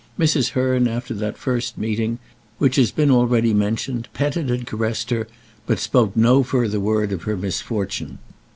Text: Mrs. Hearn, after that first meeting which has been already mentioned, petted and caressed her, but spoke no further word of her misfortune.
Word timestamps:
Mrs. 0.17 0.49
Hearn, 0.57 0.87
after 0.87 1.13
that 1.13 1.37
first 1.37 1.77
meeting 1.77 2.17
which 2.57 2.77
has 2.77 2.89
been 2.91 3.11
already 3.11 3.53
mentioned, 3.53 4.07
petted 4.15 4.49
and 4.49 4.65
caressed 4.65 5.11
her, 5.11 5.27
but 5.67 5.77
spoke 5.77 6.17
no 6.17 6.41
further 6.41 6.79
word 6.79 7.11
of 7.11 7.21
her 7.21 7.37
misfortune. 7.37 8.17